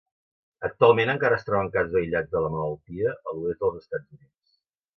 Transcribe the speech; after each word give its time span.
Actualment, 0.69 1.11
encara 1.13 1.37
es 1.41 1.45
troben 1.49 1.69
casos 1.75 1.99
aïllats 2.01 2.33
de 2.33 2.43
la 2.47 2.51
malaltia 2.55 3.15
a 3.19 3.37
l'oest 3.37 3.63
dels 3.67 3.79
Estats 3.85 4.19
Units. 4.19 4.57